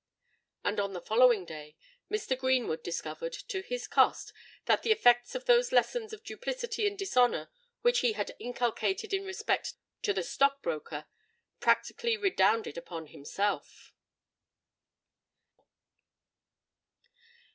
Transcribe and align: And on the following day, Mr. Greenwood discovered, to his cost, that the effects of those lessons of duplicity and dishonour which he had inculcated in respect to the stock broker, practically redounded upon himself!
And 0.63 0.79
on 0.79 0.93
the 0.93 0.99
following 1.01 1.45
day, 1.45 1.75
Mr. 2.09 2.35
Greenwood 2.35 2.81
discovered, 2.81 3.33
to 3.33 3.61
his 3.61 3.87
cost, 3.87 4.33
that 4.65 4.81
the 4.81 4.91
effects 4.91 5.35
of 5.35 5.45
those 5.45 5.71
lessons 5.71 6.11
of 6.11 6.23
duplicity 6.23 6.87
and 6.87 6.97
dishonour 6.97 7.51
which 7.83 7.99
he 7.99 8.13
had 8.13 8.35
inculcated 8.39 9.13
in 9.13 9.23
respect 9.25 9.75
to 10.01 10.11
the 10.11 10.23
stock 10.23 10.63
broker, 10.63 11.05
practically 11.59 12.17
redounded 12.17 12.79
upon 12.79 13.05
himself! 13.09 13.93